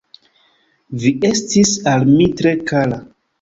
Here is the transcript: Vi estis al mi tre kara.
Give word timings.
Vi 1.03 1.11
estis 1.29 1.75
al 1.93 2.07
mi 2.15 2.27
tre 2.41 2.55
kara. 2.73 3.01